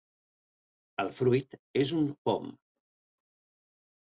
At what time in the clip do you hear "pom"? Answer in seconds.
2.31-2.51